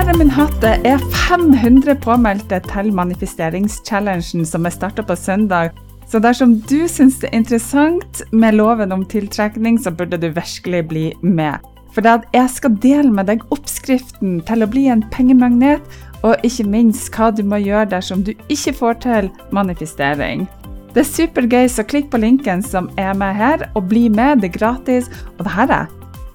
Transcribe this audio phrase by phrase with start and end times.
[0.00, 0.54] Her er min hatt.
[0.62, 5.74] Det er 500 påmeldte til manifesteringschallengen som er starta på søndag.
[6.08, 10.82] Så dersom du syns det er interessant med loven om tiltrekning, så burde du virkelig
[10.88, 11.60] bli med.
[11.92, 15.84] For jeg skal dele med deg oppskriften til å bli en pengemagnet,
[16.24, 20.48] og ikke minst hva du må gjøre dersom du ikke får til manifestering.
[20.96, 24.40] Det er supergøy, så klikk på linken som er med her, og bli med.
[24.40, 25.12] Det er gratis.
[25.36, 25.84] Og dette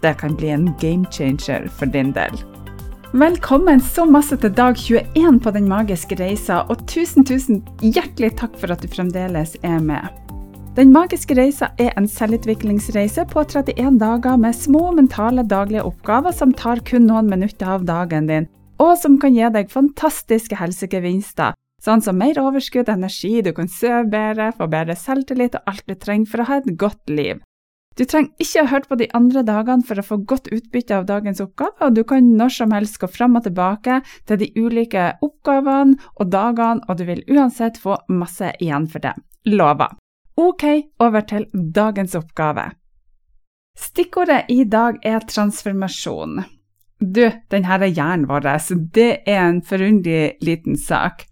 [0.05, 2.45] det kan bli en game changer for din del.
[3.15, 8.57] Velkommen så masse til dag 21 på Den magiske reisa, og tusen, tusen hjertelig takk
[8.59, 10.09] for at du fremdeles er med.
[10.75, 16.51] Den magiske reisa er en selvutviklingsreise på 31 dager med små mentale daglige oppgaver som
[16.51, 18.49] tar kun noen minutter av dagen din,
[18.83, 21.55] og som kan gi deg fantastiske helsegevinster,
[21.87, 25.95] sånn som mer overskudd, energi, du kan sove bedre, få bedre selvtillit og alt du
[25.95, 27.39] trenger for å ha et godt liv.
[27.95, 31.05] Du trenger ikke ha hørt på de andre dagene for å få godt utbytte av
[31.07, 35.13] dagens oppgave, og du kan når som helst gå fram og tilbake til de ulike
[35.23, 39.13] oppgavene og dagene, og du vil uansett få masse igjen for det.
[39.47, 39.95] Lover.
[40.35, 40.65] Ok,
[40.99, 42.73] over til dagens oppgave.
[43.79, 46.43] Stikkordet i dag er transformasjon.
[46.99, 48.49] Du, denne hjernen vår,
[48.95, 51.27] det er en forunderlig liten sak.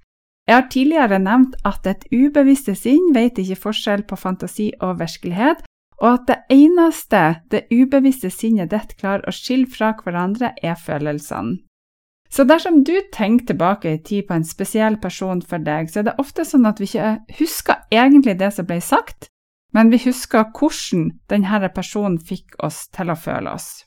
[0.48, 5.64] Jeg har tidligere nevnt at et ubevisste sinn vet ikke forskjell på fantasi og virkelighet,
[6.03, 11.61] og at det eneste det ubevisste sinnet ditt klarer å skille fra hverandre, er følelsene.
[12.33, 16.07] Så dersom du tenker tilbake i tid på en spesiell person for deg, så er
[16.07, 19.30] det ofte sånn at vi ikke husker egentlig det som ble sagt,
[19.73, 23.86] men vi husker hvordan denne personen fikk oss til å føle oss.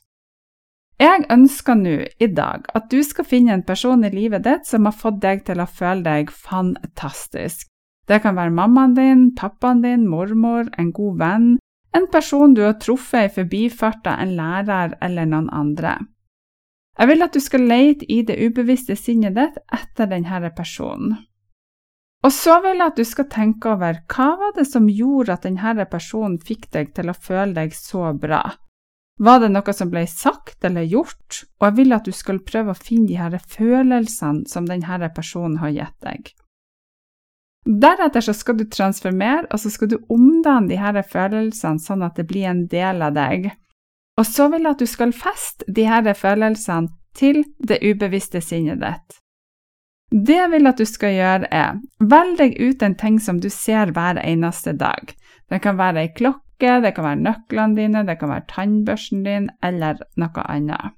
[0.97, 4.87] Jeg ønsker nå i dag at du skal finne en person i livet ditt som
[4.87, 7.67] har fått deg til å føle deg fantastisk.
[8.07, 11.49] Det kan være mammaen din, pappaen din, mormor, en god venn,
[11.95, 15.97] en person du har truffet i forbifarta, en lærer eller noen andre.
[16.97, 21.17] Jeg vil at du skal lete i det ubevisste sinnet ditt etter denne personen.
[22.25, 25.45] Og så vil jeg at du skal tenke over hva var det som gjorde at
[25.45, 28.41] denne personen fikk deg til å føle deg så bra.
[29.17, 32.73] Var det noe som ble sagt eller gjort, og jeg vil at du skal prøve
[32.73, 36.33] å finne de her følelsene som denne personen har gitt deg.
[37.67, 42.15] Deretter så skal du transformere, og så skal du omdanne de her følelsene sånn at
[42.15, 43.49] det blir en del av deg.
[44.17, 48.79] Og så vil jeg at du skal feste de her følelsene til det ubevisste sinnet
[48.81, 49.17] ditt.
[50.07, 53.49] Det jeg vil at du skal gjøre, er velg deg ut en ting som du
[53.51, 55.11] ser hver eneste dag.
[55.51, 59.49] Det kan være ei klokke, det kan være nøklene dine, det kan være tannbørsten din,
[59.63, 60.95] eller noe annet.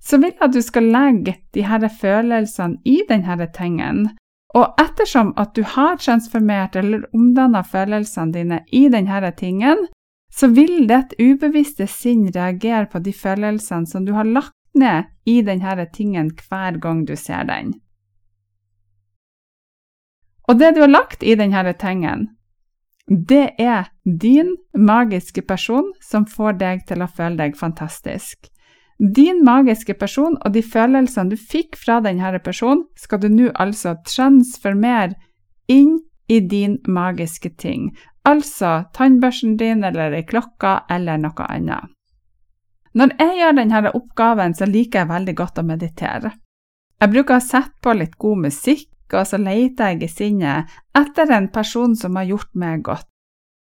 [0.00, 4.08] Så vil jeg at du skal legge de her følelsene i denne tingen,
[4.52, 9.86] og ettersom at du har transformert eller omdanna følelsene dine i denne tingen,
[10.32, 15.40] så vil ditt ubevisste sinn reagere på de følelsene som du har lagt ned i
[15.44, 17.74] denne tingen hver gang du ser den.
[20.48, 22.28] Og det du har lagt i denne tingen,
[23.08, 28.51] det er din magiske person som får deg til å føle deg fantastisk.
[29.02, 33.96] Din magiske person og de følelsene du fikk fra denne personen, skal du nå altså
[34.06, 35.16] transformere
[35.66, 35.98] inn
[36.30, 37.90] i din magiske ting,
[38.22, 41.90] altså tannbørsten din eller ei klokke eller noe annet.
[42.94, 46.32] Når jeg gjør denne oppgaven, så liker jeg veldig godt å meditere.
[47.02, 51.32] Jeg bruker å sette på litt god musikk, og så leter jeg i sinnet etter
[51.34, 53.11] en person som har gjort meg godt.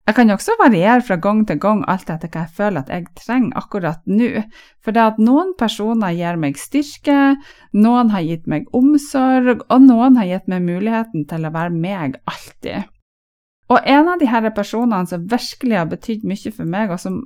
[0.03, 3.05] Jeg kan også variere fra gang til gang alt etter hva jeg føler at jeg
[3.21, 4.43] trenger akkurat nå,
[4.83, 7.37] for det at noen personer gir meg styrke,
[7.73, 12.19] noen har gitt meg omsorg, og noen har gitt meg muligheten til å være meg
[12.27, 12.91] alltid.
[13.71, 17.23] Og en av her personene som virkelig har betydd mye for meg, og som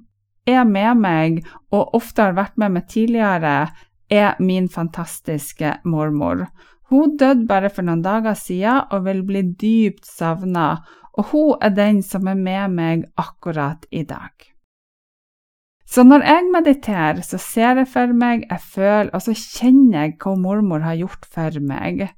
[0.46, 1.40] er med meg
[1.72, 3.70] og ofte har vært med meg tidligere,
[4.12, 6.44] er min fantastiske mormor.
[6.90, 10.68] Hun døde bare for noen dager siden og vil bli dypt savna,
[11.16, 14.30] og hun er den som er med meg akkurat i dag.
[15.86, 20.16] Så når jeg mediterer, så ser jeg for meg, jeg føler og så kjenner jeg
[20.22, 22.08] hva mormor har gjort for meg.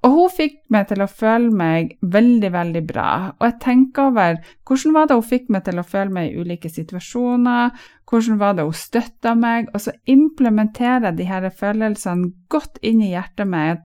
[0.00, 3.10] Og hun fikk meg til å føle meg veldig, veldig bra.
[3.36, 6.40] Og jeg tenker over hvordan var det hun fikk meg til å føle meg i
[6.40, 7.74] ulike situasjoner,
[8.08, 13.04] hvordan var det hun støtta meg, og så implementerer jeg de her følelsene godt inn
[13.04, 13.84] i hjertet mitt,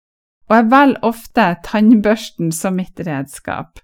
[0.50, 3.82] og jeg velger ofte tannbørsten som mitt redskap.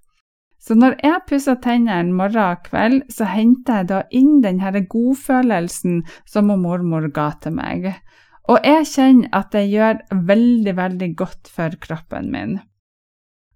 [0.61, 6.03] Så når jeg pusser tennene morgen og kveld, så henter jeg da inn denne godfølelsen
[6.29, 7.87] som mormor ga til meg.
[8.49, 12.59] Og jeg kjenner at det gjør veldig, veldig godt for kroppen min.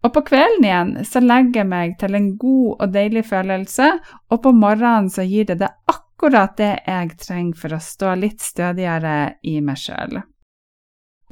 [0.06, 3.90] Og på kvelden igjen så legger jeg meg til en god og deilig følelse,
[4.30, 8.42] og på morgenen så gir det det akkurat det jeg trenger for å stå litt
[8.46, 10.22] stødigere i meg sjøl.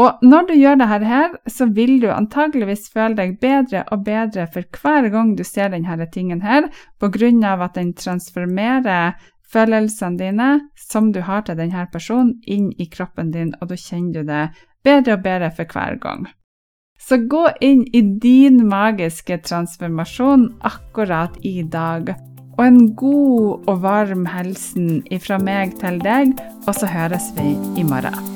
[0.01, 4.47] Og når du gjør dette her, så vil du antageligvis føle deg bedre og bedre
[4.53, 9.13] for hver gang du ser denne tingen her, på grunn av at den transformerer
[9.53, 10.51] følelsene dine
[10.89, 14.45] som du har til denne personen, inn i kroppen din, og da kjenner du det
[14.83, 16.25] bedre og bedre for hver gang.
[17.03, 22.13] Så gå inn i din magiske transformasjon akkurat i dag.
[22.53, 27.85] Og en god og varm hilsen ifra meg til deg, og så høres vi i
[27.87, 28.32] morgen.